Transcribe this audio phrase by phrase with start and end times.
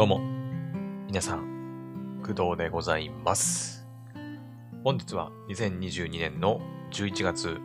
[0.00, 0.18] どうも、
[1.08, 3.86] 皆さん、工藤でございます。
[4.82, 7.58] 本日は2022年の11月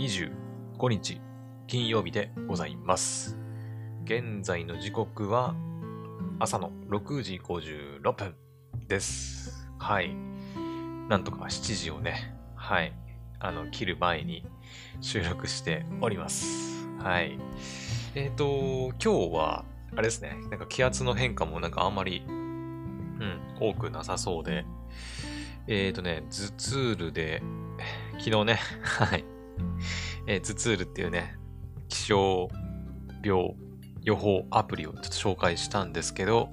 [0.00, 1.20] 25日、
[1.68, 3.38] 金曜日でございます。
[4.02, 5.54] 現在の時刻は
[6.40, 8.34] 朝の6時56分
[8.88, 9.70] です。
[9.78, 10.12] はい。
[11.08, 12.92] なんとか7時をね、はい、
[13.38, 14.44] あの、切る前に
[15.00, 16.88] 収録しております。
[16.98, 17.38] はい。
[18.16, 24.64] えっ、と、今日は、あれですね、なんか気圧の変化もなんかあんまり、うん、多くなさそうで、
[25.66, 27.42] えっ、とね、ズツールで、
[28.18, 29.24] 昨日ね、 はい、
[30.26, 31.36] えーズツールっていうね、
[31.88, 32.48] 気象
[33.24, 33.54] 病
[34.02, 36.50] 予報アプリをちょっと紹介したんですけど、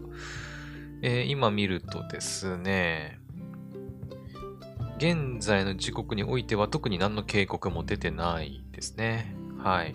[1.02, 3.20] えー今見るとですね、
[4.98, 9.36] 現在の時刻においては特に何の警告も出てないですね。
[9.60, 9.94] はい。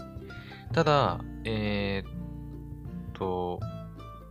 [0.72, 2.20] ただ、えーっ
[3.20, 3.60] と、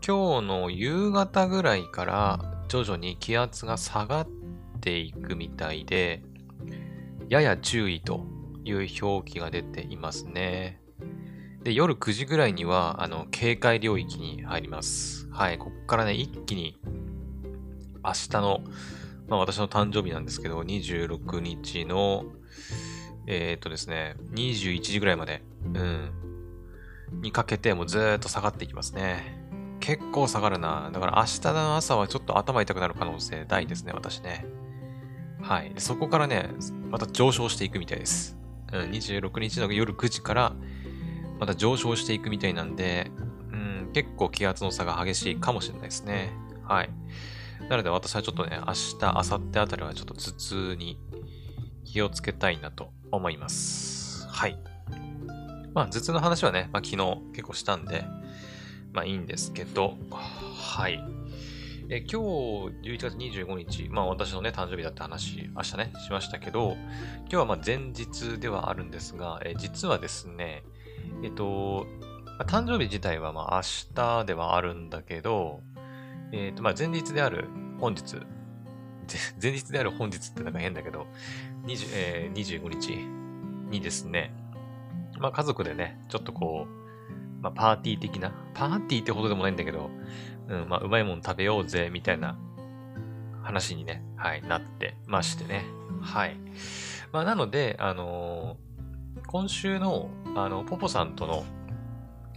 [0.05, 4.27] 今日の夕方ぐらいから徐々に気圧が下がっ
[4.81, 6.23] ていくみたいで、
[7.29, 8.25] やや注意と
[8.65, 10.81] いう表記が出ていますね。
[11.63, 15.29] で、夜9時ぐらいには、あの、警戒領域に入ります。
[15.29, 16.79] はい、こっからね、一気に、
[18.03, 18.61] 明日の、
[19.27, 22.25] まあ私の誕生日なんですけど、26日の、
[23.27, 25.43] えーっとですね、21時ぐらいまで、
[25.75, 26.28] うん、
[27.11, 29.39] にかけてもうずっと下がっていきますね。
[29.79, 30.89] 結構下がるな。
[30.91, 34.45] だから明日の朝はちょっと頭痛くなる可能性大ですね、私ね。
[35.41, 35.73] はい。
[35.77, 36.49] そこからね、
[36.89, 38.37] また上昇していくみたいです。
[38.71, 40.53] うん、26日の夜9時から、
[41.39, 43.11] また上昇していくみたいなんで、
[43.51, 46.33] うん、結構気圧の差が激しいかもしれないですね。
[46.63, 46.89] はい。
[47.69, 50.99] なので私はちょっとね、明日、明後日あたりはちょっと頭痛に
[51.85, 54.27] 気をつけたいなと思います。
[54.27, 54.59] はい。
[55.79, 58.03] まあ、頭痛の話はね、まあ、昨日結構したんで、
[58.91, 60.99] まあいいんですけど、はい。
[61.87, 62.17] え今日、
[62.83, 66.75] 11月25日、まあ私のね、誕生日だって話、明日ね、しましたけど、
[67.19, 70.63] 今日はまあ前日ではあるんですが、え実はですね、
[71.23, 71.87] えっと、
[72.25, 75.61] まあ誕生日自体はまあ明日ではあるんだけど、
[76.33, 77.47] えっと、まあ前日である
[77.79, 78.17] 本日、
[79.41, 81.07] 前日である本日ってなんか変だけど、
[81.67, 82.97] 20えー25日
[83.71, 84.33] にですね、
[85.19, 89.89] まあ家族でね、ちょっとこう、まあパーティー的な、パーティーってほどでもないんだけど、
[90.47, 92.37] うん、まあうまいもん食べようぜ、みたいな
[93.43, 95.65] 話にね、はい、なってましてね。
[96.01, 96.37] はい。
[97.11, 98.69] まあなので、あのー
[99.27, 101.43] 今週の、あの、ポポさんとの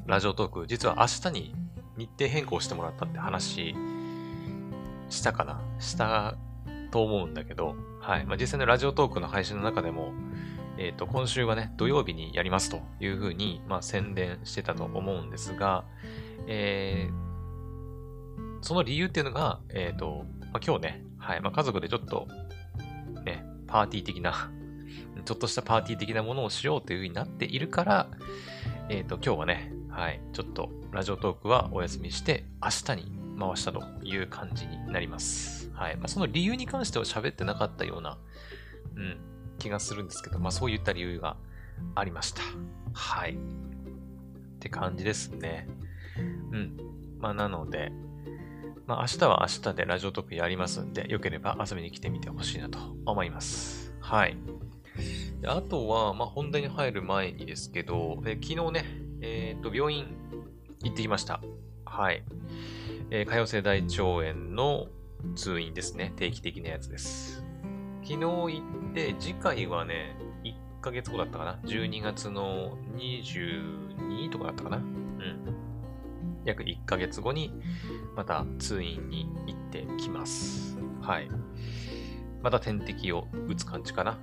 [0.06, 1.54] ラジオトーク、実は明日に
[1.97, 3.75] 日程変更してもらったって話
[5.09, 6.34] したかなした
[6.91, 8.26] と思うんだけど、はい。
[8.26, 10.12] まあ実際のラジオトークの配信の中でも、
[10.78, 15.84] えっ、と、今週はね、土曜日にやりますというふうに、まあ、宣伝してたと思うんですが、
[16.47, 17.33] えー
[18.62, 22.28] その理由っていうのが、えっ、と、まあ、今日ね、はい、まあ、家族でちょっと、
[23.25, 24.50] ね、パーティー的な、
[25.25, 28.09] ちょっとしたパーティー的なものをしようというふうになっているから、
[28.88, 35.72] えっ、と、今日はね、はい、ちょっとラジオトークはお休みして、明日に回したという感じになります。
[35.75, 35.97] はい。
[35.97, 38.16] まあ、その理由に関しては喋ってなかったような、
[38.94, 39.19] うん、
[39.62, 41.37] 気がするんですけど、まあそういった理由が
[41.95, 42.43] ありました。
[42.93, 43.34] はい。
[43.34, 43.37] っ
[44.59, 45.69] て感じですね。
[46.50, 46.77] うん。
[47.19, 47.93] まあなので、
[48.87, 53.95] まあ明日は明日でラジオトークやりますんで、よければ遊びに来てみてほしいなと思います。
[54.00, 54.37] はい。
[55.41, 58.84] であとは、まあ本題に入る前にですけど、え昨日ね、
[59.21, 60.06] えっ、と、病院
[60.83, 61.41] 行ってきました。
[61.84, 62.25] はい。
[63.11, 64.89] えー、潰瘍性大腸炎の
[65.37, 66.12] 通院ですね。
[66.17, 67.41] 定期的なやつです。
[68.02, 71.58] 昨日行って、次回はね、1ヶ月後だったかな。
[71.64, 74.76] 12月の22とかだったかな。
[74.78, 74.84] うん。
[76.44, 77.52] 約1ヶ月後に、
[78.16, 80.76] また通院に行ってきます。
[81.00, 81.28] はい。
[82.42, 84.19] また点滴を打つ感じかな。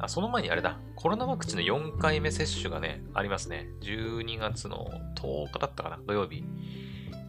[0.00, 0.80] あ、その前にあれだ。
[0.96, 3.68] コロナワクチンの4回目接種がね、ありますね。
[3.82, 6.00] 12月の10日だったかな。
[6.04, 6.44] 土曜日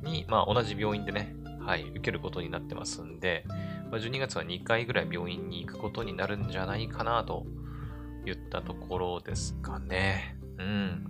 [0.01, 3.45] に、まあ同じ病院でね、はい、受けることになってますんで、
[3.93, 7.45] まあ、12月は2回ぐらい病院に行くことになるんじゃないかなと
[8.25, 10.35] 言ったところですかね。
[10.57, 11.05] うん。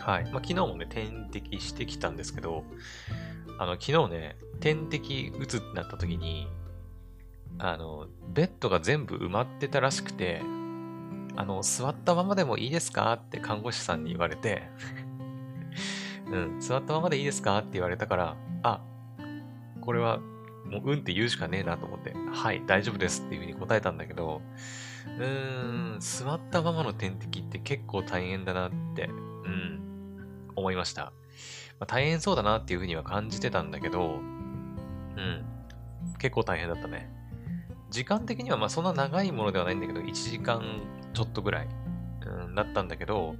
[0.00, 0.24] はい。
[0.24, 2.64] まあ、昨日もね、点滴してきたんですけど、
[3.60, 6.48] あの、昨日ね、点滴打つってなった時に、
[7.60, 10.42] あの、ベッドが全部埋まってたらしくて、
[11.36, 14.64] あの、座ったままでもいいですかって看護師さんに言われて、
[16.32, 18.80] うん、座ったままでいいですかって言われたから、あ、
[19.80, 20.18] これは
[20.70, 24.42] もううんって言うしかねえなと思って、はい、大丈夫ですっていうふうに答えたんだけど、
[25.18, 29.12] うーん、座ったままの点滴って結構大変だなって、う
[29.48, 29.80] ん、
[30.56, 31.12] 思いました。
[31.78, 34.20] まあ、大変そうだなっていうふうには感じてたんだけど、
[35.16, 35.44] うん。
[36.18, 37.10] 結構大変だったね。
[37.90, 40.62] 時間的にはまあそんな長いものではないんだけど、1時間
[41.12, 41.68] ちょっとぐらい、
[42.26, 43.36] うん、だったんだけど、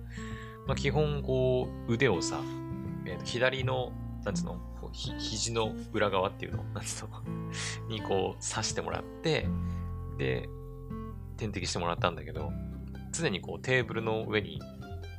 [0.67, 2.41] まあ、基本こう腕をさ、
[3.05, 3.93] えー、と左の、
[4.25, 4.61] なんつうの、
[4.93, 7.23] ひ肘の裏側っていうの、なんつうの、
[7.89, 9.49] にこう刺してもらって、
[10.19, 10.49] で、
[11.37, 12.53] 点滴してもらったんだけど、
[13.13, 14.61] 常にこうテーブルの上に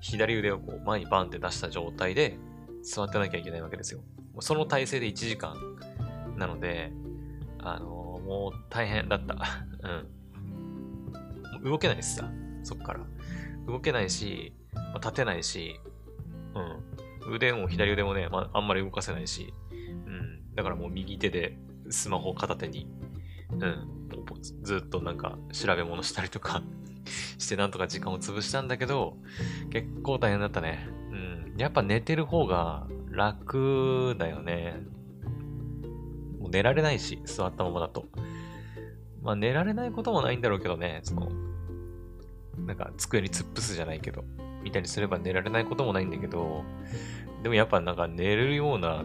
[0.02, 2.38] 左腕をこう前にバンって出した状態で
[2.84, 4.02] 座ってなきゃいけないわけですよ。
[4.34, 5.56] もうその体勢で1時間
[6.38, 6.92] なので、
[7.60, 9.38] あのー、もう大変だった。
[9.84, 11.64] うん。
[11.64, 12.30] 動けないしさ、
[12.64, 13.00] そっから。
[13.66, 14.54] 動けないし、
[14.96, 15.80] 立てないし、
[16.56, 17.07] うん。
[17.28, 20.56] 腕も左腕もね、まあ、んまり動かせないし、うん。
[20.56, 21.58] だからもう右手で
[21.90, 22.88] スマホ片手に、
[23.52, 23.94] うん。
[24.64, 26.62] ずっとなんか調べ物したりとか
[27.38, 29.18] してなんとか時間を潰したんだけど、
[29.70, 30.88] 結構大変だったね。
[31.12, 31.56] うん。
[31.58, 34.82] やっぱ寝てる方が楽だよね。
[36.40, 38.08] もう寝られないし、座ったままだと。
[39.22, 41.30] まあ寝られないこともないんだろうけどね、その、
[42.66, 44.24] なんか机に突っ伏すじゃないけど、
[44.64, 46.64] 見たりすれば寝られないこともないんだけど、
[47.44, 49.04] でもやっぱなんか寝れるような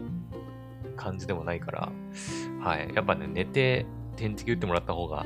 [0.95, 1.91] 感じでもないから、
[2.61, 2.91] はい。
[2.93, 3.85] やっぱね、寝て
[4.15, 5.25] 点滴打ってもらった方が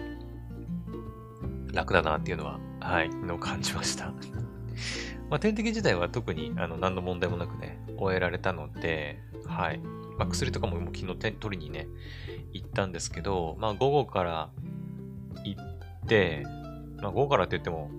[1.72, 4.14] 楽だなっていうのは、はい、の感じました。
[5.30, 9.80] まあ、点滴自体は特にあの何の問題もなくね、終えられたので、はい。
[10.18, 11.88] まあ、薬とかももう昨日取りにね、
[12.54, 14.50] 行ったんですけど、まあ午後から
[15.44, 16.44] 行って、
[17.02, 17.92] まあ午後からって言っても、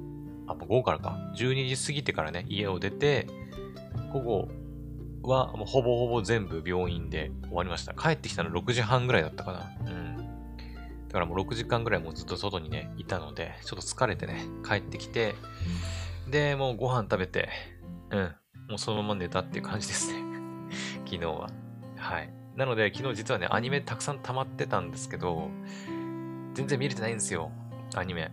[0.46, 1.18] あ、もう午後からか。
[1.36, 3.26] 12時過ぎてからね、家を出て、
[4.12, 4.48] 午後
[5.28, 7.94] はもうほぼほぼ全部病院で終わりました。
[7.94, 9.70] 帰ってきたの6時半ぐらいだったかな。
[9.86, 10.16] うん。
[11.08, 15.34] だからもう6時間ぐらいもうずっと外にね、いたので、ちょっと疲れてね、帰ってきて、
[16.28, 17.48] で、もうご飯食べて、
[18.10, 18.34] うん。
[18.68, 20.22] もうそのまま寝たっていう感じですね。
[21.06, 21.48] 昨日は。
[21.96, 22.30] はい。
[22.56, 25.48] なので、昨日実はね、アニメたくさん溜まってたんですけど、
[26.54, 27.50] 全然見れてないんですよ。
[27.94, 28.30] アニメ。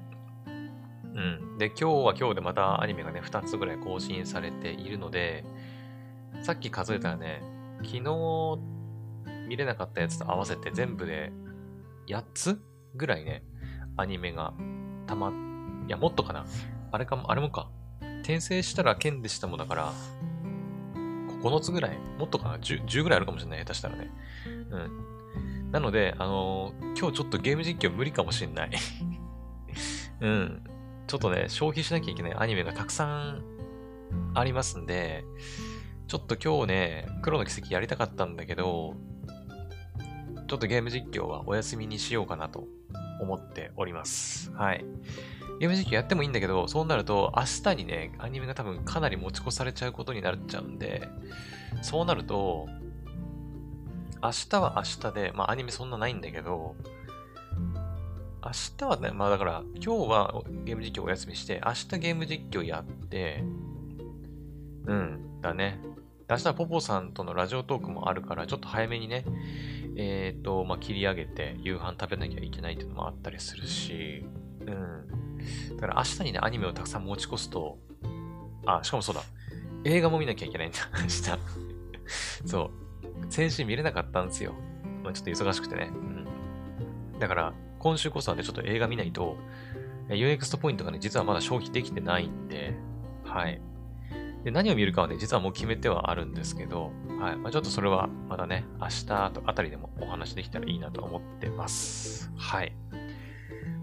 [1.16, 1.58] うん。
[1.58, 5.46] で、今日は今日でまたアニメがね、2つぐらい更新されているので、
[6.42, 7.42] さっき数えたらね、
[7.84, 8.60] 昨日
[9.48, 11.32] 見れなかったやつと合わせて全部で
[12.08, 12.62] 8つ
[12.96, 13.44] ぐらいね、
[13.98, 14.54] アニメが
[15.08, 15.32] たま、
[15.88, 16.46] いや、もっとかな。
[16.92, 17.70] あれかも、あれもか。
[18.22, 19.94] 転生したら剣でしたもんだから、
[21.44, 23.60] 9つぐらいもっとかな 10, ?10 ぐらいあるかもしれない。
[23.60, 24.12] 下手したらね。
[24.72, 25.72] うん。
[25.72, 28.72] なので、あのー、今日ちょっとゲーム実況無理かもしれない
[30.22, 30.64] うん。
[31.08, 33.44] ちょっとね、消費しなきゃいけないアニメがたくさん
[34.34, 35.24] ありますんで、
[36.08, 38.96] ちょっと今日ね、黒の奇跡やりたかったんだけど、
[40.48, 42.68] ちょっとゲーム実況はお休みにしようかなと
[43.20, 44.52] 思っております。
[44.54, 44.86] はい。
[45.60, 51.10] ゲーム実況やってもいいんだけど、そうなると明日にね、アニメが多分かなり持ち越されちゃうことになっちゃうんで、
[51.82, 52.68] そうなると、
[54.22, 56.76] 明日は明日で、まあアニメそんなないんだけど、
[58.44, 63.44] 明日はね、まあだから、今日はゲーム実況お休みして、明日ゲーム実況やって、
[64.86, 65.80] うん、だね。
[66.28, 69.26] 明日はポポさんとのラジオトークもあるから、ちょっと早めにね、
[69.96, 74.26] えっ、ー、と、まあ、切り上げて夕飯食べなきゃいけないっていうのもあったりするし、
[74.62, 75.78] うん。
[75.78, 77.78] だから明日にね、アニメをたくさん持ち越すと、
[78.66, 79.22] あ、しかもそうだ。
[79.84, 81.24] 映画も見なきゃいけないんだ、 明日。
[82.46, 83.32] そう。
[83.32, 84.54] 先週見れなかったんですよ。
[85.04, 85.92] まあ、ちょっと忙しくてね。
[85.94, 87.20] うん。
[87.20, 89.38] だから、今週こそはね、ちょっと映画見ないと、
[90.10, 92.74] UX ポイントがね、実はまだ消費できてないんで、
[93.24, 93.62] はい。
[94.46, 97.36] で、何を見るかはね、実はもう決めてはあるんですけど、はい。
[97.36, 102.32] まあ、ちょっとそれはまだね、明日あたりでもお話できたらいいなと思ってます。
[102.38, 102.72] はい。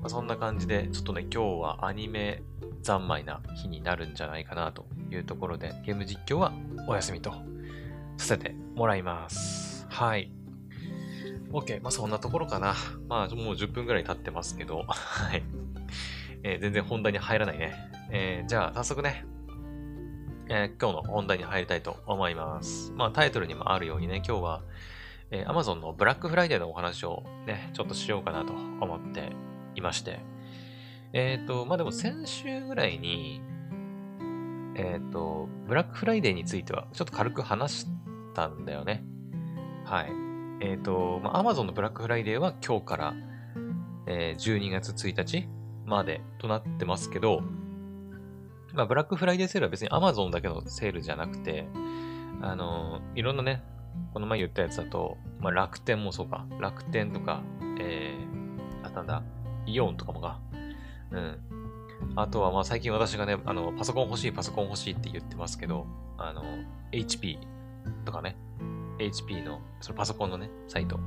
[0.01, 2.45] まあ、そんな感じで、ちょっとね、今日はアニメ
[2.85, 6.53] 三昧な日になるんじゃないかなというところで、ゲーム実況は
[6.87, 7.33] お休みと
[8.17, 9.85] させてもらいます。
[9.91, 10.31] はい。
[11.51, 11.83] OK。
[11.83, 12.77] まあ、そんなところかな。
[13.09, 15.43] まあ、もう10分ぐらい経ってますけど、はい。
[16.45, 17.75] えー、全然本題に入らないね。
[18.13, 19.25] えー、じゃあ、早速ね、
[20.49, 22.93] えー、今日の本題に入りたいと思います。
[22.97, 24.63] まあタイトルにもあるようにね、今日は、
[25.31, 29.33] えー、Amazon のブラックフライデーのお話をね、ちょっとしようかなと思って
[29.75, 30.21] いまして。
[31.13, 33.43] えっ、ー、と、まあでも先週ぐらいに、
[34.75, 37.87] えっ、と、ブラックフライデーについてはちょっと軽く話し
[38.35, 39.05] たんだよね。
[39.85, 40.13] はい。
[40.61, 43.15] えっ、ー、と、まあ、Amazon のブラックフライデーは今日から、
[44.07, 45.49] えー、12月1日
[45.87, 47.43] までとなってますけど、
[48.75, 51.67] まあ、ブラックフライデーセールは別に Amazon だけのセールじゃなくて、
[52.41, 53.63] あの、いろんなね、
[54.15, 57.43] この前言ったやつだと、まあ、楽天もそうか、楽天とか、
[57.79, 59.23] えー、あったんだ、
[59.67, 60.41] イオンとかもか、
[61.11, 61.39] うん。
[62.17, 65.87] あとは、まあ、最近私がね、あの、パソコン欲しい、パソコン欲しいって言ってますけど、
[66.19, 66.43] あの、
[66.93, 67.39] HP、
[68.05, 68.37] とかね、
[68.99, 70.99] HP の、そのパソコンのね、サイト、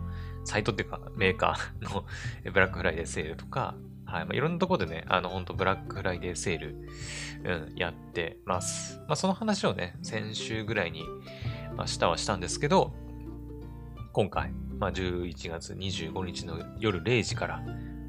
[0.43, 2.05] サイトっていうかメーカーの
[2.51, 4.25] ブラックフライデーセールとか、はい。
[4.25, 6.75] まあ、いろんなところでね、あの、本当ブラックフライデーセール、
[7.43, 8.99] うん、やってます。
[9.07, 11.03] まあ、その話をね、先週ぐらいに、
[11.75, 12.93] まあ、したはしたんですけど、
[14.13, 17.63] 今回、まあ、11月25日の夜0時から、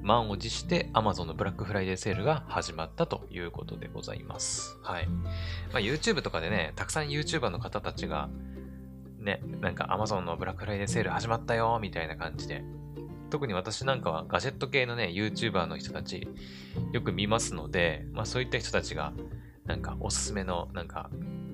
[0.07, 4.79] 満を持して Amazon のブラックフライデーセールが始まったということでございます。
[4.83, 5.09] はい。
[5.09, 5.25] ま
[5.75, 8.29] あ、YouTube とかでね、たくさん YouTuber の方たちが、
[9.19, 12.63] ね、なんか Amazon のブラックフライデーセール始まったよ、みたいな感じで。
[13.31, 16.29] 特に私なんかはガジェット系のね、YouTuber の人たち
[16.93, 19.13] よく見ますので、まあそういった人たちが
[19.65, 21.11] なんかおすすめのなんか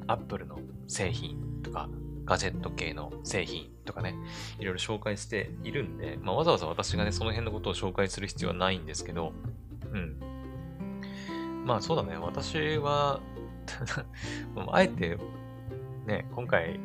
[0.06, 1.88] Apple の製品とか
[2.24, 4.14] ガジェット系の製品とかね、
[4.58, 9.32] いろいろ紹介しているんで、まあ、わざわざ私がね、その辺のことを紹介する必要はないんですけど、
[9.92, 10.16] うん。
[11.64, 13.20] まあそうだね、私は
[14.70, 15.18] あえて、
[16.06, 16.78] ね、今回、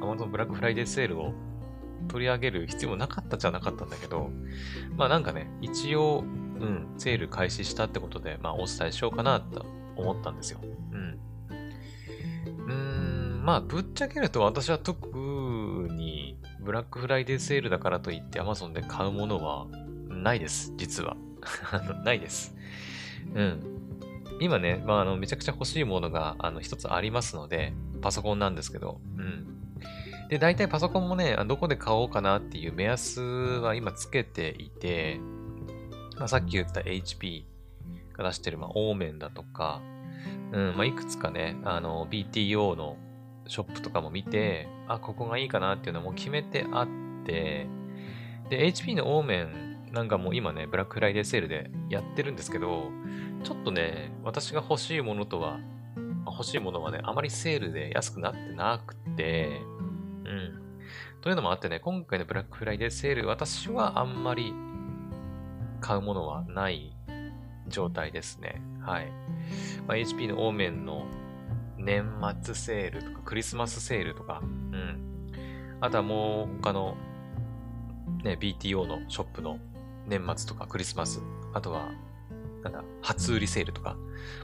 [0.00, 1.32] Amazon ブラックフライデーセールを
[2.08, 4.30] 取り上げる必要もなかったじゃなかったんだけど、
[4.96, 10.60] まあなんかね、一応、うん、セール開始したってことで、まあお伝えしようかなと思ったんですよ。
[10.92, 11.18] うん。
[12.66, 15.08] うーん、まあぶっちゃけると私は特
[15.90, 19.66] にブラックフライデーセールだからといって Amazon で買うものは
[20.08, 21.16] ないです、実は。
[22.04, 22.56] ないです。
[23.34, 23.60] うん。
[24.40, 29.53] 今ね、まあ、あの、めちゃくちゃ欲しいものが、あの、一つありますので、パソコンなんですけど、うん。
[30.28, 35.20] で、大体パソコンもね、どこで買おうかなっていう目安は今つけていて、
[36.16, 37.44] まあ、さっき言った HP
[38.16, 39.82] が出してる、まあ、オーメンだとか、
[40.52, 42.96] うん、まあ、いくつかね、あの、BTO の
[43.46, 46.88] ショップとかも見て、あ、ここがいいかなっていうのも決めてあっ
[47.24, 47.66] て、
[48.48, 49.64] で、HP のオーメン
[49.94, 52.90] なんかもう今ね、ブラックフライデーセールでやってるんですけど、
[53.44, 55.60] ちょっとね、私が欲しいものとは、
[56.26, 59.60] 欲しいものはね、あまりセールで安くなってなくて、
[60.24, 60.60] うん。
[61.20, 64.52] というのもあってね、今回のブラックフライデーセール、私はあんまり
[65.80, 66.96] 買うものはない
[67.68, 68.60] 状態ですね。
[68.80, 69.10] はい。
[69.86, 71.06] まあ、HP のオーメンの
[71.78, 72.04] 年
[72.42, 75.30] 末セールとかクリスマスセールとか、うん。
[75.80, 76.96] あとはもう他の
[78.22, 79.58] ね、BTO のショップの
[80.06, 81.20] 年末とかクリスマス、
[81.52, 81.90] あとは、
[82.62, 83.96] なんだ、初売りセールとか、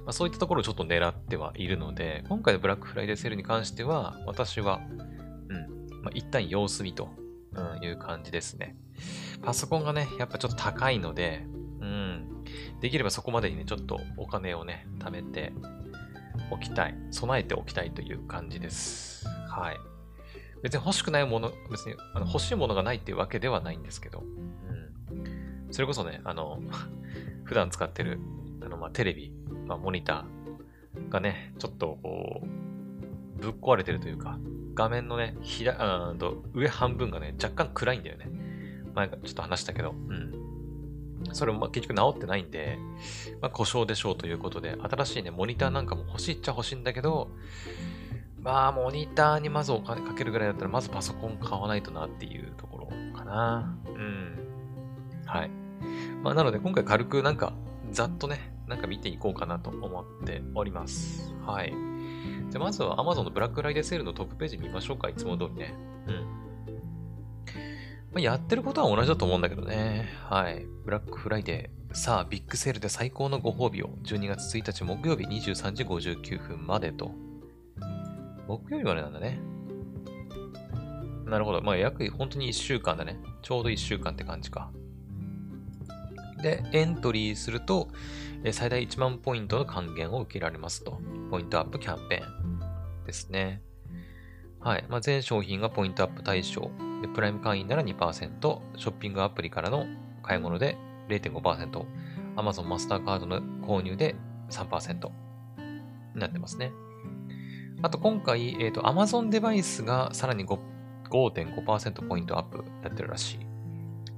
[0.04, 4.80] まあ、そういったところをちょっと狙ってはいるので、今回のブラックフライデーセールに関しては、私は、
[5.50, 7.10] うん、まあ、一旦様子見と、
[7.52, 8.76] うん、いう感じですね。
[9.42, 11.44] パソコンがね、やっぱちょっと高いので、
[11.80, 12.44] うん、
[12.80, 15.52] できればそこまでにね、ちょっとお金をね、貯めて
[16.50, 19.26] おきたい、備えておきたいという感じです。
[19.48, 19.76] はい。
[20.62, 24.22] 別に欲しくないもの、別にあの欲しいものがないっていうわけではないんですけど、
[25.10, 25.68] うん。
[25.70, 26.60] それこそね、あの、
[27.44, 28.20] 普段使ってる、
[28.62, 29.32] あの、まあ、テレビ、
[29.66, 34.38] まあ、モニターがね、ちょっとこう、ぶっ壊れてるというか、
[34.80, 38.30] 画面のね、ひあと上半分がね、若干暗いんだよね。
[38.94, 40.32] 前ちょっと話したけど、うん。
[41.34, 42.78] それも結局治ってないんで、
[43.42, 47.30] まあ、故障でしょうということで、新しいね、モニターなんかも欲しいっちゃ欲しいんだけど、
[48.40, 53.76] まあ、モニターにまずお金かけるぐらいだったら、まずパソコン買わないとなっていうところかな。
[53.86, 54.38] うん。
[55.26, 55.50] はい。
[56.22, 57.52] まあ、なので今回軽くなんか、
[57.90, 61.34] ざっとね、なんか見ていこうかなと思っております。
[61.44, 61.89] はい。
[62.50, 65.08] じゃまずは Amazon のブラックフライデーセールのトップページ見ましょうか。
[65.08, 65.74] いつも通りね。
[66.06, 66.14] うん。
[68.12, 70.08] まあ、やってることは同じだと思うんだけどね。
[70.28, 70.66] はい。
[70.84, 71.94] ブラックフライデー。
[71.94, 77.12] さあ、ビッグセールで最高のご褒美を12月1日木曜日23時59分までと。
[78.48, 79.40] 木曜日までなんだね。
[81.26, 81.62] なるほど。
[81.62, 83.16] まあ、約本当に1週間だね。
[83.42, 84.72] ちょうど1週間って感じか。
[86.42, 87.88] で、エントリーすると、
[88.52, 91.00] 最大1万ポイントの還元を受けられますと。
[91.30, 93.62] ポイントアップキャンペーンですね。
[94.60, 94.84] はい。
[94.88, 96.70] まあ、全商品がポイントアップ対象。
[97.00, 99.86] でプライム会員なら2%、ショッピングアプリからの
[100.22, 100.76] 買い物で
[101.08, 101.84] 0.5%、
[102.36, 104.16] Amazon マスターカードの購入で
[104.50, 105.08] 3%
[106.14, 106.72] になってますね。
[107.82, 113.38] あと今回、えっ、ー、と、Amazon デバイスがさらに5.5%ポイントアップやってるらしい。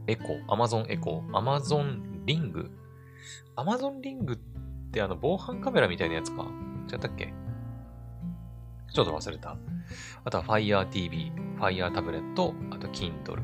[0.09, 2.71] エコー、Amazon エコー、Amazon リング。
[3.57, 4.37] Amazon リングっ
[4.91, 6.47] てあの防犯カメラみたいなやつか？
[6.93, 7.33] 違ったっけ？
[8.93, 9.57] ちょっと忘れた。
[10.25, 13.43] あとは Fire TV、Fire タブレット、あと Kindle。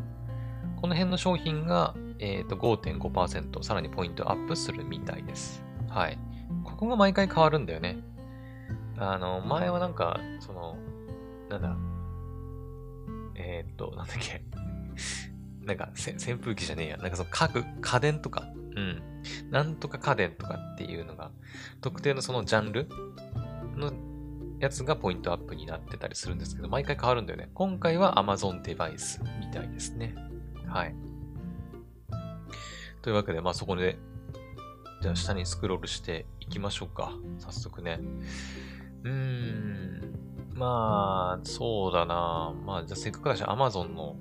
[0.80, 5.64] この辺の商品が、えっ、ー、と5.5%さらにポイントアップするみたいです。
[5.88, 6.18] はい。
[6.64, 7.98] ここが毎回変わるんだよね。
[8.96, 10.76] あの、前はなんか、その、
[11.48, 11.76] なんだ、
[13.36, 14.42] えー、っと、なんだっけ？
[15.64, 16.96] なんか、扇風機じゃねえや。
[16.98, 18.44] なんかその家具、家電とか、
[18.76, 19.02] うん。
[19.50, 21.30] なんとか家電とかっていうのが、
[21.80, 22.88] 特定のそのジャンル
[23.76, 23.92] の
[24.60, 27.50] やつがポイントアップになってたりするんですけど、毎回変わるんだよね。
[27.54, 30.14] 今回は Amazon デバイスみたいですね。
[30.66, 30.94] はい。
[33.02, 33.98] というわけで、まあそこで、
[35.00, 37.12] じゃあ下にスクロールしていきましょうか。
[37.38, 38.00] 早速ね。
[39.04, 40.14] うーん。
[40.54, 42.52] まあ、そうだな。
[42.66, 44.16] まあ、じゃあせっかくだし Amazon の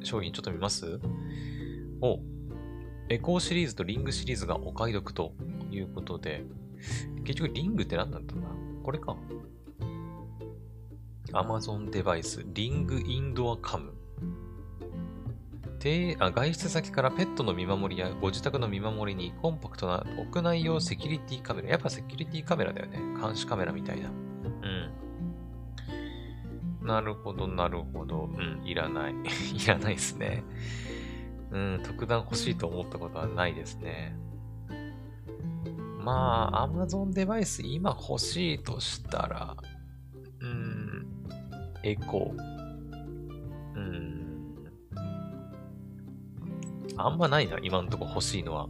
[0.00, 1.00] 商品ちょっと見ます？
[2.00, 2.20] お、
[3.08, 5.32] エコーシリーズとリングシリーズがお買い得と
[5.70, 6.44] いうことで、
[7.24, 8.48] 結局リングって何だったんだ
[8.82, 9.16] これか。
[11.32, 13.92] Amazon デバイス、リングインドアカム。
[16.18, 21.68] あ外出先からペットの見守りやご自宅の見守りにコンパクトな屋内用セキュリティカメラ。
[21.68, 22.98] やっぱセキュリティカメラだよね。
[23.20, 24.08] 監視カメラみたいな。
[24.08, 26.86] うん。
[26.86, 28.28] なるほど、なるほど。
[28.36, 29.14] うん、いらない。
[29.54, 30.42] いらないですね。
[31.50, 34.16] うん、特段欲しいと思ったことはないですね。
[36.06, 39.56] まあ、Amazon デバイス今欲しいとしたら、
[40.40, 41.06] うん、
[41.82, 42.56] エコー。
[43.74, 44.66] うん。
[46.96, 48.68] あんまないな、今んとこ欲しいのは。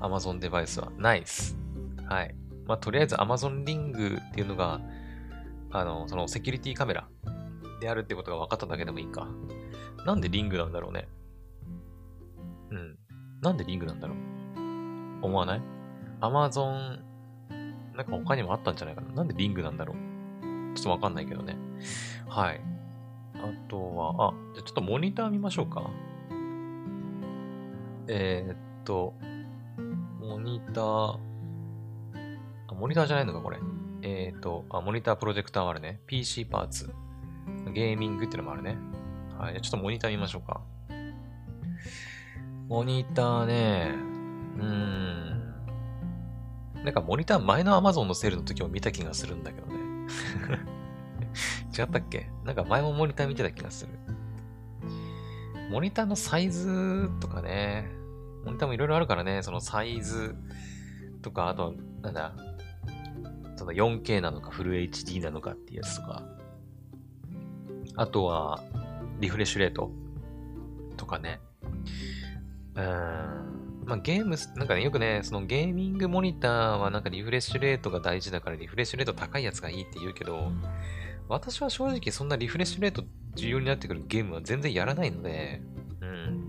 [0.00, 0.92] Amazon デバイスは。
[0.98, 1.56] ないっす。
[2.06, 2.34] はい。
[2.66, 4.80] まあ、とりあえず Amazon リングっていうのが、
[5.70, 7.08] あの、そのセキュリティカメラ
[7.80, 9.26] であるってことが分かっただけでもいいか。
[10.04, 11.08] なんでリングなんだろうね。
[12.70, 12.98] うん。
[13.42, 14.16] なんでリングなんだろう？
[15.22, 15.62] 思わない？
[16.20, 17.00] アマゾン、
[17.96, 19.12] なんか他にもあったんじゃないかな？
[19.14, 19.96] なんでリングなんだろう？
[20.74, 21.56] ちょっとわかんないけどね。
[22.28, 22.60] はい。
[23.34, 25.88] あとは、あ、じゃちょっとモニター見ましょうか。
[28.08, 29.14] えー、っと、
[30.20, 31.18] モニター、
[32.68, 33.58] あ、モニターじゃないのか、これ。
[34.02, 36.00] えー、っと、あ、モニタープロジェクターもあるね。
[36.06, 36.92] PC パーツ。
[37.72, 38.76] ゲーミングってのもあるね。
[39.38, 39.60] はい。
[39.60, 40.60] ちょっとモニター見ましょうか。
[42.68, 43.94] モニターね、
[44.58, 45.54] うーん。
[46.84, 49.78] なんかモニター前の Amazon のセールの時も見た気がするんだけどね。
[51.76, 52.28] 違ったっけ？
[52.44, 53.92] なんか前もモニター見てた気がする。
[55.70, 57.90] モニターのサイズとかね、
[58.44, 60.36] モニターもいろいろあるからね、そのサイズ
[61.22, 62.34] とか、あと、なんだ、
[63.56, 66.22] その 4K なのかフル HD なのかっていうやつとか、
[67.96, 68.62] あとは、
[69.20, 69.90] リフレッシュレート
[70.96, 71.40] とかね。
[72.78, 73.84] うん。
[73.84, 80.52] まあ、ゲーム、なんかね、よくね、そのゲーミングモニターはなんかリフレッシュレートが大事だからリフレッシュレート高いやつがいいって言うけど、
[81.28, 83.02] 私は正直そんなリフレッシュレート
[83.34, 85.60] 重要になってくるゲームは全然やらないので、
[86.00, 86.44] うん。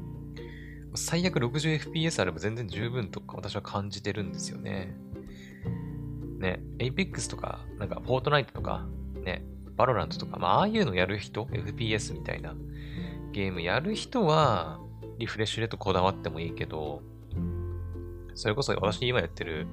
[0.96, 4.96] 最悪 60fps あれば全然十分とか私は感じてるんですよね。
[6.40, 8.88] ね、Apex とか、なんか Fortnite とか、
[9.24, 9.44] ね、
[9.78, 12.56] Valorant とか、まあ、ああいうのやる人、FPS みたいな
[13.32, 14.80] ゲームやる人は、
[15.20, 17.02] リフレッシュレートこだわってもいいけど、
[18.36, 19.68] それこそ私今やってる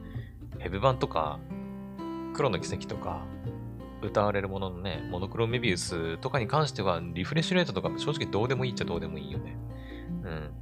[0.58, 1.38] ヘブ版とか、
[2.34, 3.24] 黒の奇跡とか、
[4.02, 9.56] 歌われるもののね、モノクロメビウスとかに関しては、リフレッシュレートとか正直どうでもいいっちゃどうでもいいよね。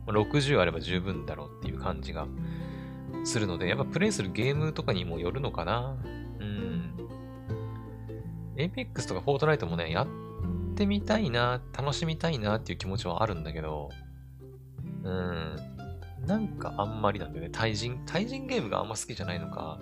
[0.07, 0.15] うん。
[0.15, 2.27] 60あれば十分だろうっていう感じが
[3.25, 5.97] するので、やっぱプレイするゲームとかにもよるのかな。
[6.41, 6.95] うん。
[8.57, 10.07] Apex とか Fortnite もね、やっ
[10.75, 13.89] てみたいな、楽しみたいなっていう気持ちはあるんだけど、
[15.05, 15.57] うん。
[16.27, 17.51] なんかあんまりなんだよね。
[17.53, 19.79] 対人、対人ゲームがあんま好きじゃないのか、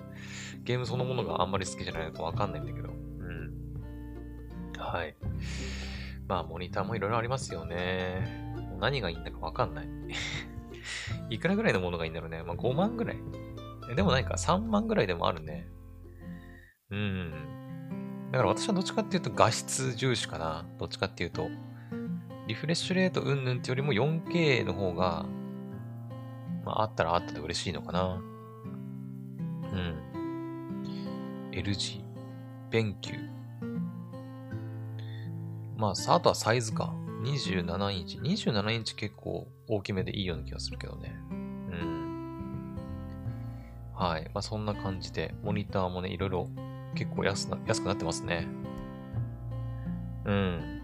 [0.63, 2.89] ゲームそのものがあんまり好きじゃないのかわかんないんだけど。
[2.89, 3.53] うん。
[4.77, 5.15] はい。
[6.27, 8.53] まあ、モニターもいろいろありますよね。
[8.79, 9.87] 何がいいんだかわかんない。
[11.29, 12.43] いくらぐらいのものがいいんだろうね。
[12.43, 13.17] まあ、5万ぐらい。
[13.95, 15.67] でもないか、3万ぐらいでもあるね。
[16.89, 17.31] うん。
[18.31, 20.65] だから私はどっちかっていうと画質重視かな。
[20.79, 21.49] どっちかっていうと。
[22.47, 25.25] リフレッシュレートうんぬんってよりも 4K の方が
[26.65, 28.21] まあ、あったらあったで嬉しいのかな。
[29.71, 29.99] うん。
[31.51, 32.01] LG、
[32.69, 33.13] 勉強。
[35.77, 36.93] まあ、さあとはサイズか。
[37.23, 38.17] 27インチ。
[38.17, 41.15] 27インチ結構大きめでいいような気がするけどね。
[41.29, 42.77] うん。
[43.93, 44.29] はい。
[44.33, 46.49] まあ、そんな感じで、モニターもね、いろいろ
[46.95, 48.47] 結構安な安くなってますね。
[50.25, 50.82] うん。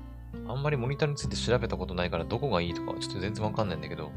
[0.50, 4.12] あんまりモニターについて調べたことないから、どこがいいとかちょっと全然わかんないんだけど、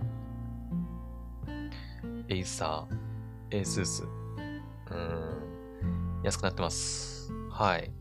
[2.31, 4.05] エイサー、エースース。
[4.05, 6.23] うーん。
[6.25, 7.31] 安くなってます。
[7.51, 7.93] はい。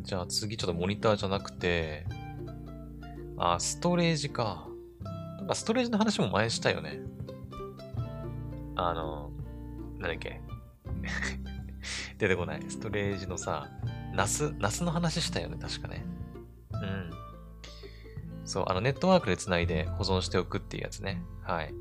[0.00, 2.06] じゃあ次ちょっとモニターじゃなくて、
[3.36, 4.66] あ、ストレージか。
[5.36, 7.00] なんかストレージの話も前したよね。
[8.76, 9.30] あの、
[9.98, 10.40] なんだっけ。
[12.16, 12.62] 出てこない。
[12.66, 13.68] ストレージのさ、
[14.14, 16.11] ナス、ナスの話したよね、確かね。
[18.42, 18.46] うん。
[18.48, 21.22] そう、あの、ネットワークで繋いで保存しておくっていうやつね。
[21.42, 21.74] はい。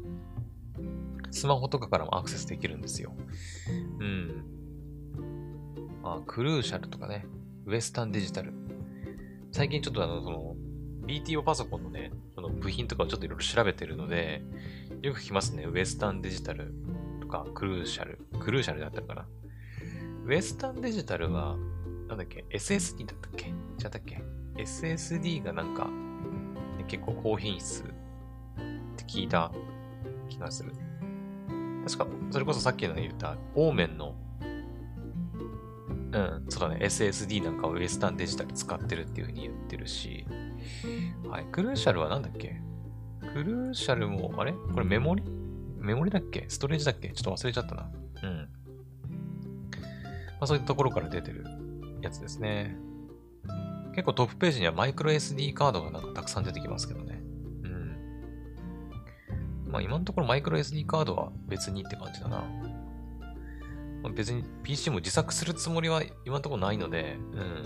[1.31, 3.13] スマホとかからもアクセスできるんですよ。
[3.99, 4.43] うん。
[6.03, 7.25] ああクルーシャルとかね、
[7.65, 8.53] ウエスタンデジタル。
[9.51, 10.55] 最近ちょっとあの、その、
[11.05, 14.41] BTO パソコンのね、その部品とかをちょっといろいろ調べてるので、
[15.01, 15.65] よく聞きますね。
[15.65, 16.73] ウエスタンデジタル
[17.21, 18.19] とか、クルーシャル。
[18.39, 19.25] クルーシャルだったかな。
[20.25, 21.57] ウエスタンデジタルは、
[22.07, 23.47] なんだっけ ?SSD だったっけ？
[23.47, 23.51] 違
[23.87, 24.21] ったっけ
[24.55, 25.91] ?SSD がなんか、ね、
[26.91, 27.85] 結構高品質っ
[28.97, 29.49] て聞いた
[30.27, 30.73] 気がする。
[31.85, 34.13] 確か、それこそさっきの言った、オーメンの、
[36.11, 40.25] うん、そうだね、SSD なんかをウエスタンデジタル使ってるっていう風に言ってるし、
[41.29, 42.61] はい、クルーシャルはなんだっけ？
[43.33, 44.51] クルーシャルも、あれ？
[44.51, 45.23] これメモリ？
[45.77, 46.45] メモリだっけ？
[46.49, 47.09] ストレージだっけ？
[47.11, 47.89] ちょっと忘れちゃったな。
[48.23, 48.37] うん。
[48.37, 48.47] ま
[50.41, 51.45] あそういったところから出てる
[52.01, 52.75] やつですね。
[53.91, 57.21] 結構トップページにはマイクロ SD カードがなんかたくさん出てきますけどね。
[57.63, 57.97] うん。
[59.67, 62.43] まあ今のところマイクロ SD カードは別にって感じだな。
[64.01, 67.63] まあ、別に PC も自作するつもりは今のところないので、うん。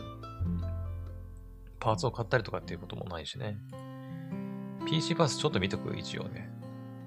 [1.79, 3.57] パーツを買ったりとかっていうこともないしね。
[4.87, 6.49] PC パーツちょっと見とく、一応ね。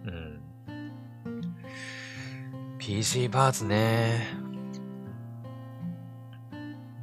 [0.04, 0.40] うん。
[2.78, 4.28] PC パーツね。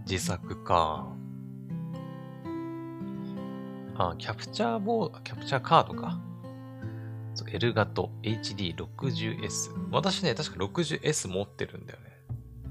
[0.08, 1.15] 自作か。
[3.98, 6.20] あ、キャプチャーボード、キャプチャーカードか？
[7.52, 9.72] エルガト HD60S。
[9.92, 12.06] 私ね、確か 60S 持ってるんだよね。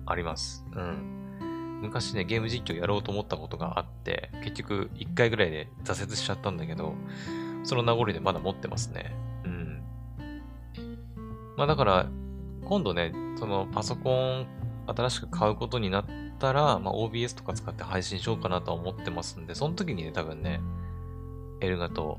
[0.06, 0.64] あります。
[0.72, 1.80] うん。
[1.82, 6.94] 昔ね、ゲーム実況やろうと思ったことがあって、結局1回ぐらいで挫折しちゃったんだけど、
[7.62, 9.14] その名残でまだ持ってますね。
[9.44, 9.82] うん。
[11.56, 12.06] まあだから、
[12.64, 14.46] 今度ね、そのパソコン
[14.87, 16.06] 新しく買うことになっ
[16.38, 20.60] たら、まあ OBS とか使って配信しようかなとは思ってますんで、その時にね、多分ね、
[21.64, 22.18] エルガと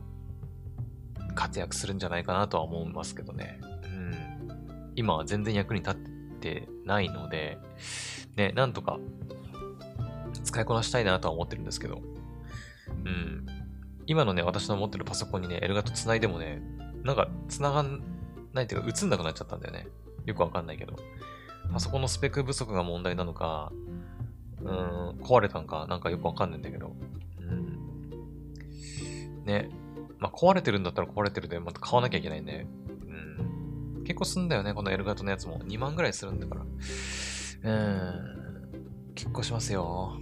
[1.36, 3.60] 活躍するんじゃないかなとは思いますけどね。
[3.84, 4.91] うん。
[4.95, 5.95] 今は全然役に立っ
[6.39, 7.58] てないので、
[8.36, 8.99] ね、なんとか
[10.43, 12.01] 使いこなしたいなとは思ってるんですけど。
[13.05, 13.45] うん。
[14.08, 16.62] 今のね、私の持ってるパソコンにね、エルガと繋いでもね、
[17.03, 18.01] なんか繋がん
[18.53, 19.88] ないっていうか映んなくなっちゃったんだよね。
[20.25, 20.95] よくわかんないけど。
[21.71, 23.71] パソコンのスペック不足が問題なのか、
[24.62, 26.95] うーん、壊れたんか、なんかよくわかんないんだけど。
[29.45, 29.69] ね。
[30.19, 32.65] まあ、壊れてるんだったら壊れてるで、また買わなきゃいけないんで。
[33.97, 34.03] うん。
[34.03, 35.60] 結構すんだよね、このエルガトのやつも。
[35.60, 36.65] 2万ぐらいするんだから。
[37.63, 39.13] うん。
[39.15, 40.17] 結構しますよ。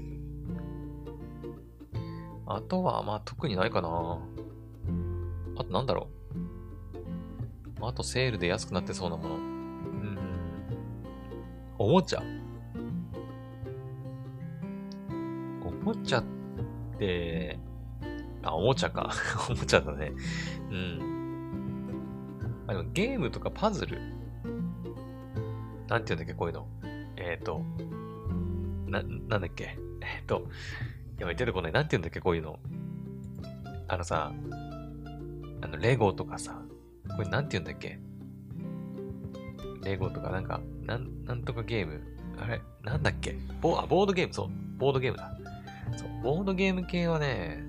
[2.45, 4.19] あとは、まあ、特にないかな。
[5.57, 6.09] あとなんだろ
[7.79, 7.85] う。
[7.85, 9.35] あとセールで安くなってそうなもの。
[9.35, 10.17] うん。
[11.77, 12.23] おもちゃ。
[15.65, 16.23] おもちゃっ
[16.97, 17.59] て、
[18.43, 19.09] あ、おもちゃか。
[19.49, 20.11] おもちゃだね。
[20.69, 21.13] うん。
[22.67, 23.99] あ、でもゲームとかパズル。
[25.87, 26.67] なんて言うんだっけ、こういうの。
[27.17, 27.63] えっ、ー、と、
[28.87, 29.77] な、なんだっけ。
[30.01, 30.47] えっ、ー、と、
[31.17, 31.71] やばい、出てこない。
[31.71, 32.59] なんて言うんだっけ、こういうの。
[33.87, 34.33] あのさ、
[35.61, 36.61] あの、レゴとかさ、
[37.15, 37.99] これなんて言うんだっけ
[39.83, 42.01] レゴとかなんか、なん、なんとかゲーム。
[42.41, 44.49] あれなんだっけボあ、ボードゲーム、そう。
[44.77, 45.37] ボードゲームだ。
[45.95, 47.63] そう、ボードゲーム系はね、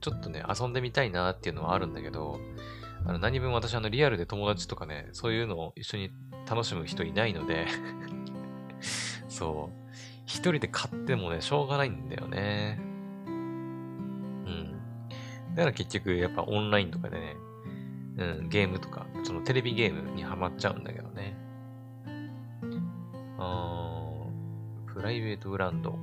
[0.00, 2.40] ちょっとね、遊んでみたいなっていうのはあるんだけど、
[3.04, 6.10] あの、何分私あの、リアルで友達とかね、そういうのを一緒に
[6.48, 7.66] 楽しむ人いないので
[9.28, 9.86] そう。
[10.26, 12.80] 一人で買ってもね、しょうがないんだよね。
[13.26, 14.80] うん。
[15.54, 17.36] だから結局、やっぱオンラインとかでね、
[18.18, 21.36] うん、ゲームとか、そのテレビゲームにハマっちゃうんだけどね。
[23.38, 25.96] あー、プライベートブランド。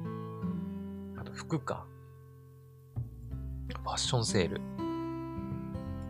[1.17, 1.85] あと服か。
[3.83, 4.61] ファッションセール。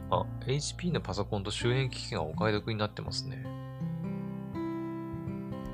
[0.09, 3.43] あ、HP のパソコンと周辺機器がお買い得になってますね。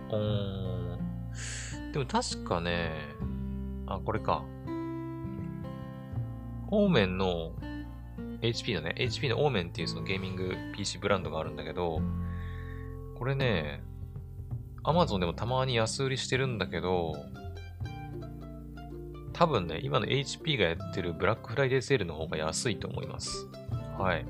[0.09, 1.91] おーん。
[1.91, 2.91] でも確かね、
[3.85, 4.43] あ、これか。
[6.71, 7.51] オーメンの
[8.41, 12.01] HP のね、HP のオーメンっていうそのゲーミング PC ブランドがあるんだけど、
[13.17, 13.83] これね、
[14.83, 17.15] Amazon でもたまに安売りしてるんだけど、
[19.39, 23.47] 多分ね、今の HP がやってるブラックフライデーセールの方が安いと思います。
[23.97, 24.25] はい。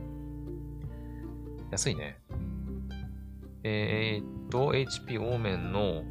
[1.71, 2.19] 安いね。
[3.63, 6.03] えー、っと、HP オーメンの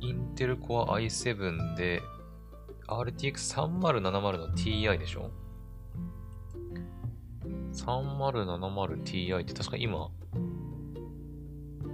[0.00, 2.02] インテル Core i7 で
[2.88, 5.30] RTX3070 の Ti でしょ
[7.72, 10.10] ?3070Ti って確か今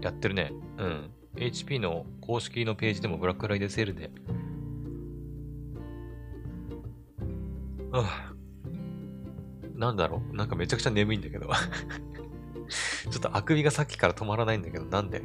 [0.01, 0.53] やってるね。
[0.79, 1.11] うん。
[1.35, 4.11] HP の公式のページでもブラックフライデーセールで
[7.93, 8.33] あ
[9.75, 10.37] なんだろう？
[10.37, 11.47] なんかめちゃくちゃ眠いんだけど
[13.11, 15.23] ちょっとあくびがさっきから止まらないんだけど、なんで？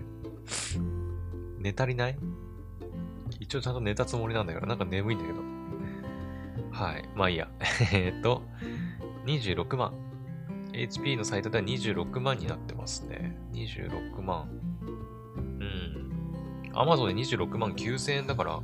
[1.59, 2.17] 寝足りない？
[3.39, 5.39] 一応ちゃんと寝たつもりなんだけど、なんか眠いんだけど。
[6.71, 7.09] はい。
[7.15, 7.49] まあいいや。
[7.93, 8.43] えっと、
[9.25, 9.93] 26万。
[10.73, 13.37] HP のサイトでは26万になってますね。
[13.53, 14.49] 26万。
[14.83, 14.85] う
[15.63, 16.71] ん。
[16.73, 18.59] Amazon で26万9000円だから、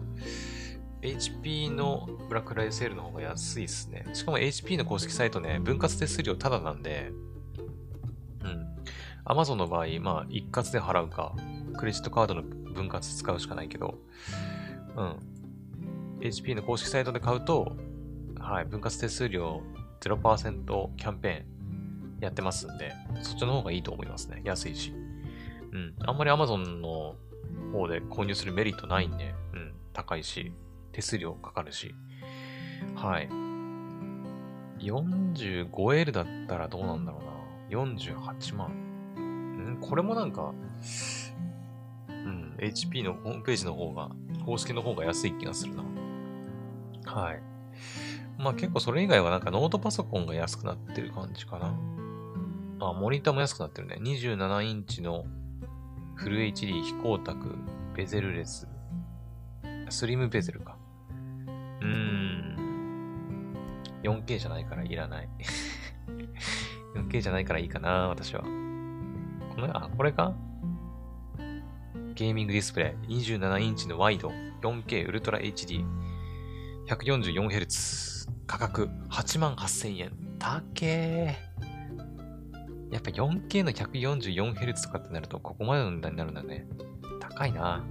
[1.08, 4.06] HP のブラックライセールの方が安いっすね。
[4.14, 7.12] しかも HP の公式サイトね、分割手数料タダなんで、
[8.44, 8.76] うん。
[9.26, 11.34] Amazon の場合、まあ、一括で払うか、
[11.78, 13.96] クレジットカードの分割使うしかないけど、
[14.96, 15.16] うん。
[16.20, 17.76] HP の公式サイトで買うと、
[18.40, 19.62] はい、分割手数料
[20.02, 24.42] 0%キャンペーンやってますんで、そっちの方がいいと思いますね。
[24.44, 24.94] 安いし。
[25.72, 25.96] うん。
[26.06, 27.16] あんまり Amazon の
[27.72, 29.74] 方で購入するメリットないんで、うん。
[29.94, 30.52] 高いし、
[30.98, 31.94] 手数料かかるし。
[32.96, 33.30] はい。
[34.80, 37.84] 45L だったらどうなんだろうな。
[37.84, 38.70] 48万。
[38.70, 39.78] ん？
[39.80, 40.56] これもなんか、
[42.10, 44.10] うん、HP のホームページの方が、
[44.44, 45.84] 公式の方が安い気がするな。
[47.06, 47.44] はい。
[48.40, 51.78] まあ結構それ以外はなんかノートパソコンが安くなってる感じかな。
[52.80, 54.00] あ、モニターも安くなってるね。
[54.02, 55.26] 27インチの
[56.16, 57.38] フル HD 非光沢
[57.96, 58.68] ベゼルレス。
[59.90, 60.77] スリムベゼルか。
[61.88, 62.58] うん。
[64.04, 65.30] 4K じゃないからいらない。
[66.96, 68.42] 4K じゃないからいいかな、私は。
[68.42, 68.48] こ
[69.62, 70.34] の、あ、これか？
[72.16, 73.14] ゲーミングディスプレイ。
[73.20, 74.32] 27インチのワイド。
[74.62, 75.86] 4K ウルトラ HD。
[76.88, 78.30] 144Hz。
[78.48, 80.12] 価格8万8000円。
[80.40, 82.94] たけー。
[82.94, 86.68] やっぱ 4K の 144Hz とかってなるとここまでの値段になるんだね。
[87.20, 87.86] 高いな。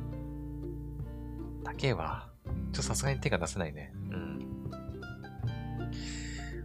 [1.62, 2.28] 高えわ。
[2.77, 3.91] ちょっとさすがに手が出せないね。
[4.11, 4.71] うん。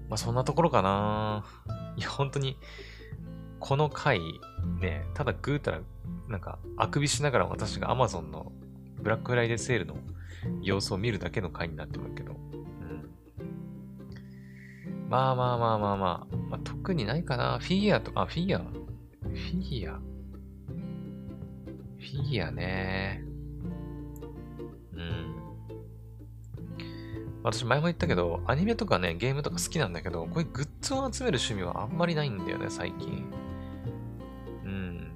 [0.10, 1.45] まあそんなところかな。
[1.95, 2.58] いや、本当に、
[3.62, 4.19] この回、
[4.82, 5.80] ね、ただぐうたら、
[6.28, 8.52] なんか、あくびしながら私が Amazon の
[9.02, 9.95] ブラックフライデーセールの
[10.62, 12.34] 様子を見るだけの回になってるけど。
[12.34, 13.10] うん。
[15.10, 16.36] まあまあまあまあまあ。
[16.50, 17.60] まあ、特にないかな。
[17.60, 23.24] フィギュアとか、フィギュアフィギュアフィギュアね。
[24.93, 25.40] うん。
[27.43, 33.25] 私前も言ったけど、アニメとかね、ゲームとか好きなんだけど、こういうグッズを集める趣味はあんまりないんだよね、最近。
[34.63, 35.12] うん。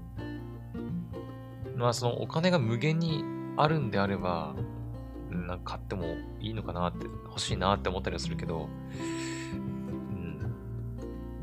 [1.76, 3.24] まあ、そのお金が無限に
[3.58, 4.56] あるんであれば、
[5.30, 8.70] なんか買ってもいいのかなって、欲しいなって思ったりはするけど、
[9.54, 10.52] うん。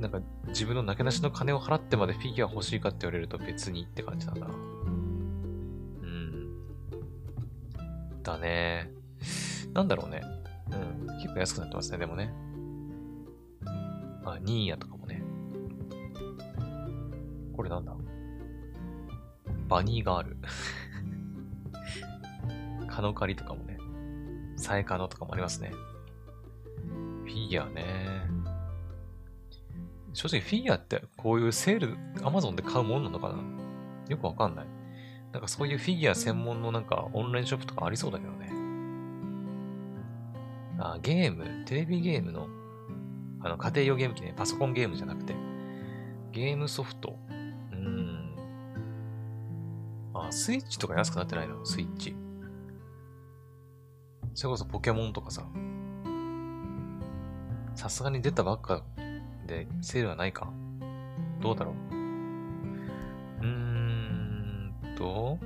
[0.01, 4.49] なんか自分のなけなしの金を払ってまでフィギュア欲しいかって言われると別にって感じだな。
[4.49, 4.53] うん。
[8.25, 8.91] だね。
[9.73, 10.42] なんだろうね。
[10.73, 10.77] う
[11.13, 11.17] ん。
[11.17, 12.33] 結構安くなってますね、でもね。
[14.25, 15.23] あ、ニーヤとかもね。
[17.57, 17.95] これなんだ？
[19.69, 20.37] バニーガール。
[22.89, 23.79] カノカリとかもね。
[24.57, 25.73] サエカノとかもありますね。
[27.25, 27.83] フィギュアね。
[30.13, 33.37] 正直フィギュアってこういうセール、アマゾンで買うもんなのかな？
[34.09, 34.67] よくわかんない。
[35.33, 38.53] なんかそういうフィギュア専門のなんかオンラインショップとかありそうだけどね。
[40.85, 42.49] あ、ゲーム、テレビゲームの、
[43.41, 45.35] あの、家庭用ゲーム機ね、パソコンゲームじゃなくて、
[46.33, 47.17] ゲームソフト。
[47.31, 48.35] うん。
[50.15, 51.65] あ、スイッチとか安くなってないの？
[51.65, 52.17] スイッチ。
[54.35, 55.45] それこそポケモンとかさ。
[57.75, 58.83] さすがに出たばっか
[59.47, 60.53] でセールはないか
[61.41, 61.75] どうだろう？
[63.41, 65.39] うーんと、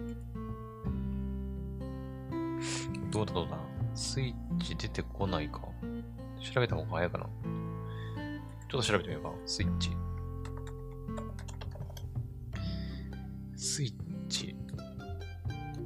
[3.11, 3.59] どうだどうだ？
[3.96, 5.62] スイッチ出てこないか
[6.54, 7.26] 調べた方が早いかな
[8.68, 9.32] ちょっと調べてみようか。
[9.46, 9.90] スイッチ。
[13.56, 14.56] スイッチ。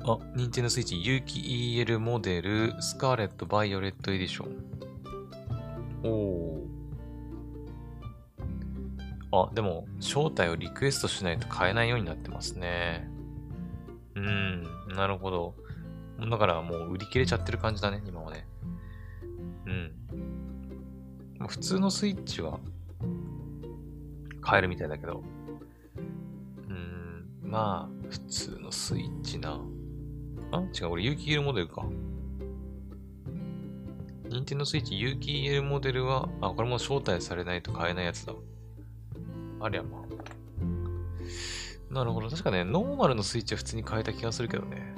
[0.03, 4.57] あ、任天堂スイッチ有機 EL モデルスカーレット・バイオレット・エディション。
[6.03, 9.49] おー。
[9.51, 13.09] あ、でも、招待をリクエストしないと買えないようになってますね。
[14.17, 14.65] うーん、
[14.97, 15.55] なるほど。
[16.29, 18.47] だからもう売り切れちゃってる感じだね、今はね。
[19.67, 19.71] う
[21.45, 21.47] ん。
[21.49, 22.59] 普通のスイッチは
[24.41, 25.23] 買えるみたいだけど。
[26.69, 29.61] うーん、まあ、普通のスイッチな。
[30.53, 30.61] あ？
[30.61, 31.87] 違う、俺有機 EL モデルか。
[34.29, 38.35] 任天堂スイッチ有機 EL モデルは、あ、これも招待されないと買えないやつだ。
[39.61, 40.01] ありゃまあ。
[41.93, 42.29] なるほど。
[42.29, 44.95] 確かね、ノーマルのスイッチは普通に買えた気がするけどね。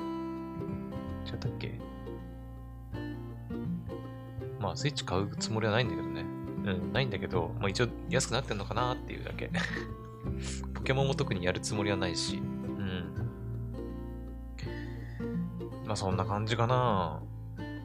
[1.27, 1.79] 違ったっけ？
[4.61, 6.25] まあ、スイッチ買うつもりはないんだけどね。
[6.65, 9.51] うん、ないんだけど、まあ一応安くなってんのかなっていうだけ。
[10.75, 12.37] ポケモンも特にやるつもりはないし。
[12.37, 13.13] うん。
[15.85, 17.21] まあそんな感じかな。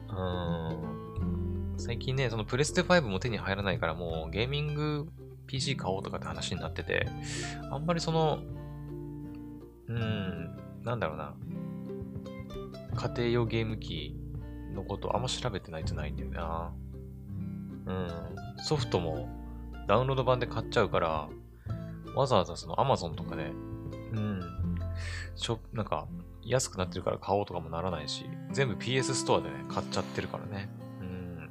[0.08, 1.74] うん。
[1.76, 5.08] 最近ね、そのプレステ5も手に入らないからもうゲーミング
[5.46, 7.08] PC 買おうとかって話になってて、
[7.70, 8.40] あんまりその、
[9.88, 11.34] うん、なんだろうな。
[12.98, 14.16] 家庭用ゲーム機
[14.74, 16.72] のことあんま調べてないとないんだよな。
[17.86, 18.08] うん。
[18.64, 19.28] ソフトも
[19.86, 21.28] ダウンロード版で買っちゃうから、
[22.14, 23.52] わざわざその Amazon とかで、
[24.12, 24.42] うん、
[25.36, 26.08] しょ、なんか、
[26.42, 30.68] 安くなってるから買おうとかもならないし、全部 PS ストアでね、買っちゃってるからね。
[31.00, 31.50] うん。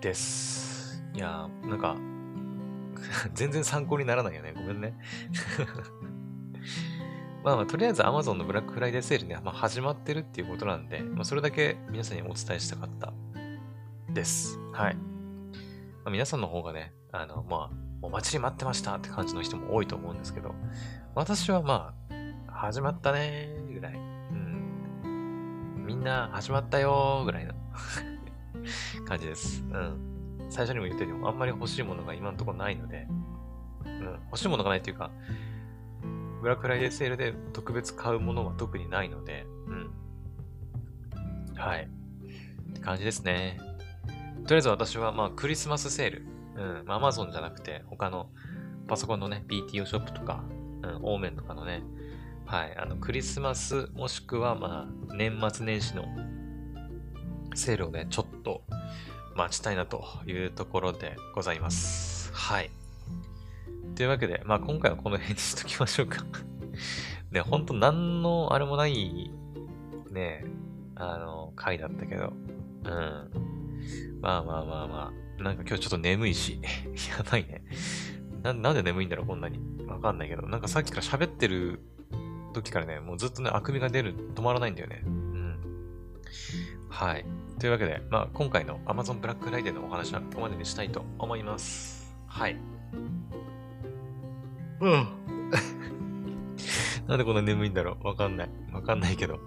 [0.00, 1.04] です。
[1.14, 1.96] いやー、なんか、
[3.34, 4.52] 全然参考にならないよね。
[4.54, 4.94] ごめんね。
[7.46, 13.12] まあまあ、とりあえず Amazon のブラックフライデーセールね、まあ、始まってるっていうことなんで、まあ、それだけ皆さんにお伝えしたかった
[14.12, 14.58] です。
[14.72, 14.96] はい。
[14.96, 15.02] ま
[16.06, 20.56] あ、皆さんの方がね、あの、まあ、もう待ちに待ってましたって感じの人も多いと思うんですけど、
[21.14, 21.94] 私はま
[22.48, 23.94] あ、始まったねーぐらい。
[23.94, 23.96] う
[25.06, 25.84] ん。
[25.86, 27.54] みんな始まったよーぐらいの
[29.06, 29.62] 感じです。
[29.62, 30.46] うん。
[30.50, 33.06] 最初にも言ったように、あんまり欲しいものが今のところないので、
[33.84, 34.18] うん。
[34.30, 35.12] 欲しいものがないっていうか、
[36.40, 39.90] ブラックフライデーセールで特別買うものは特にないので、うん。
[41.54, 41.88] はい。
[42.70, 43.58] って感じですね。
[44.44, 46.26] とりあえず私は、まあ、クリスマスセール。
[46.56, 46.86] うん。
[46.86, 48.30] まあ、Amazon じゃなくて、他の
[48.86, 50.44] パソコンのね、BTO ショップとか、
[50.82, 51.82] うん、オーメンとかのね、
[52.46, 56.04] はい、あの、クリスマスもしくは、まあ、年末年始の
[57.54, 58.62] セールをね、ちょっと
[59.34, 62.32] 待ちたいなというところでございます。
[62.32, 62.70] はい。
[63.96, 66.22] というわけで、まあ今回はこの辺にしときましょうか
[67.32, 69.30] ね、ほんと何のあれもない、
[70.10, 70.44] ね、
[70.94, 72.34] あの、回だったけど、
[72.84, 74.20] うん。
[74.20, 76.60] まあまあまあまあ、なんか今日ちょっと眠いし、
[77.16, 77.64] やばいね。
[78.42, 79.58] な、なんで眠いんだろう、こんなに。
[79.86, 81.80] わかんないけど、なんかさっきから喋ってる
[82.52, 85.02] 時からね、もうずっとね、あくびが出る、止まらないんだよね。
[85.06, 85.58] うん。
[86.90, 87.24] はい。
[87.58, 92.14] というわけで、まあ今回の Amazon ブラックフライデーのお話はここまでにしたいと思います。
[92.26, 92.58] はい。
[94.80, 95.06] うん。
[97.06, 98.50] なんでこんな眠いんだろうわかんない。
[98.72, 99.38] わかんないけど。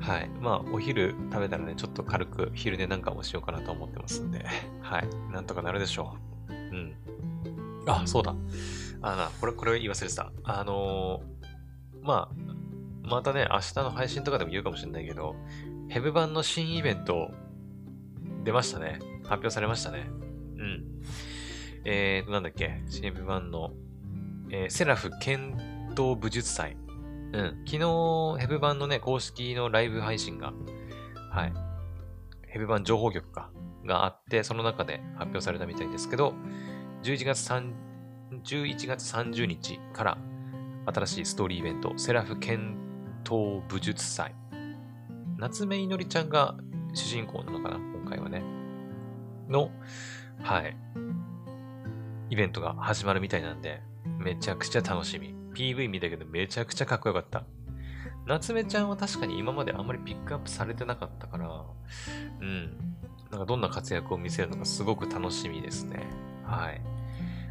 [0.00, 0.28] はい。
[0.40, 4.44] まあ、お昼食べたらね、ちょっと軽く昼寝なんかもしようかなと思ってますんで、
[4.80, 5.08] はい。
[5.32, 6.16] なんとかなるでしょ
[6.48, 6.52] う。
[6.52, 6.94] うん。
[7.86, 8.34] あ、そうだ。
[9.02, 10.30] あな、これ、これ言い忘れてた。
[10.44, 12.54] あのー、まあ、
[13.02, 15.36] またね、明日の配信とかでも言うかもしれないけど、
[15.88, 17.30] ヘブ版の新イベント、
[18.44, 18.98] 出ましたね。
[19.22, 20.06] 発表されましたね。
[20.56, 20.84] うん。
[21.84, 23.72] えー、なんだっけ、新ヘブ版の
[24.50, 26.76] えー、セラフ剣道武術祭。
[27.32, 27.64] うん。
[27.66, 30.52] 昨日、ヘブ版のね、公式のライブ配信が、
[31.30, 31.52] はい。
[32.48, 33.50] ヘブ版情報局か、
[33.84, 36.34] があって、その中で発表されたみたいですけど、
[37.02, 37.72] 11月3、
[38.42, 40.18] 11月30日から
[40.86, 42.76] 新しいストーリーイベント、セラフ剣
[43.24, 44.34] 道武術祭。
[45.38, 46.56] 夏目いのりちゃんが
[46.94, 48.42] 主人公なのかな今回はね。
[49.48, 49.70] の、
[50.42, 50.76] はい。
[52.30, 53.82] イベントが始まるみたいなんで、
[54.18, 55.34] めちゃくちゃ楽しみ。
[55.54, 57.44] PV 見たけどめちゃくちゃかっこよかった。
[58.26, 61.64] 夏目ちゃんは確かに今まであんまりピックアップされてなかったから、
[62.40, 62.96] うん。
[63.30, 66.06] なんかどんな活躍を見せるのかすごく楽しみですね。
[66.44, 66.80] はい。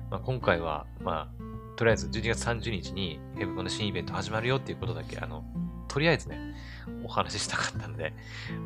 [0.10, 1.44] まあ、今回は、まあ、
[1.76, 5.44] とりあえず12月30日にヘブコの新イベント始まるよっていうことだけ、あの、
[5.88, 6.56] とりあえずね、
[7.04, 8.14] お話ししたかったんで、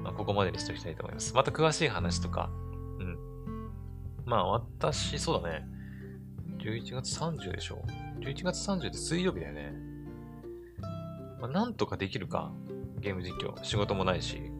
[0.03, 1.33] まあ、ここまでにしておきたいと思います。
[1.33, 2.49] また詳しい話とか、
[2.99, 3.17] うん。
[4.25, 5.67] まあ、私、そうだね。
[6.67, 7.81] 11月30でしょ
[8.19, 9.73] ?11 月30って水曜日だよね。
[11.39, 12.51] まあ、なんとかできるか。
[12.99, 13.63] ゲーム実況。
[13.63, 14.51] 仕事もないし。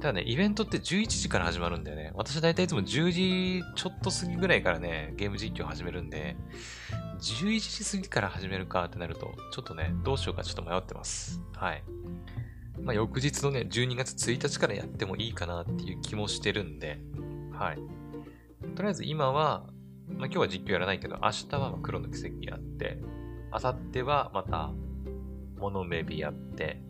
[0.00, 2.12] ただね、イベントって11時から始まるんだよね。
[2.14, 6.36] 私だいたいいつも10時ちょっと過ぎぐらいからね、ゲーム実況始めるんで、
[7.20, 11.40] 11時過ぎから始めるかってなると、ちょっとね、どうしようかちょっと迷ってます。
[11.54, 11.82] はい。
[12.82, 17.00] まあ、翌日のね、12月1日からやってもいいかなっていう気もしてるんで、
[17.52, 17.78] はい。
[18.76, 19.64] とりあえず今は、
[20.16, 22.98] まあ、今日は実況やらないけど、明日は黒の奇跡やって、
[23.52, 24.70] 明後日はまた、
[25.58, 26.82] モノメビやって、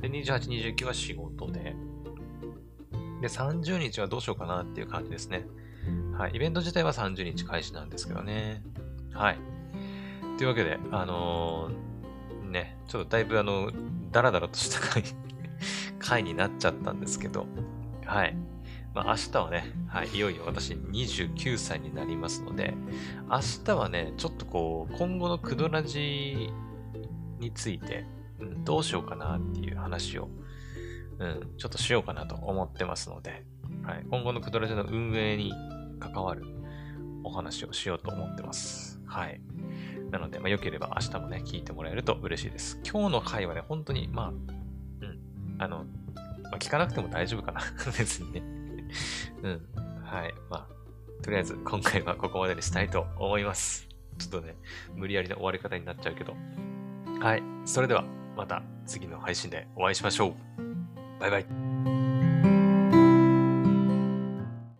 [0.00, 1.74] で、28、29は仕事で、
[3.20, 5.46] で、30日はどうしようかなっていう感じですね。
[6.16, 6.32] はい。
[6.34, 8.62] イベント自体は30日開始なんですけどね。
[9.12, 9.38] はい。
[10.36, 13.72] というわけで、あのー、ね、ちょっとだいぶあの、
[14.12, 15.02] ダラダラとした回
[15.98, 17.46] 回になっちゃったんですけど、
[18.06, 18.36] はい。
[18.94, 22.74] まあ、明日はね、はい、いよいよ私29歳になりますので、
[23.30, 26.50] 明日はね、ちょっとこう、今後のクドラジ
[27.38, 28.04] について、
[28.40, 30.28] うん、どうしようかなっていう話を、
[31.18, 33.44] うん、ちょっとしようかなと思ってますので、
[33.82, 35.52] はい、今後のクドラジの運営に
[36.00, 36.44] 関わる
[37.24, 39.00] お話をしようと思ってます。
[39.06, 39.40] はい。
[40.10, 42.80] なので、まあ、良ければ明日もね、聞いてもらえると嬉しいです。
[42.84, 44.36] 今日の回はね、本当に、まあ、うん、
[45.58, 45.84] あの、
[46.44, 47.60] まあ、聞かなくても大丈夫かな。
[47.98, 48.57] 別にね。
[49.42, 49.68] うん。
[50.04, 50.34] はい。
[50.50, 53.88] まあ、とりあえず今回はここまでにしたいと思います。
[54.18, 54.56] ちょっとね、
[54.94, 56.34] 無理やりな終わり方になっちゃうけど。
[57.20, 57.42] はい。
[57.64, 58.04] それでは、
[58.36, 61.20] また次の配信でお会いしましょう。
[61.20, 61.77] バイバイ。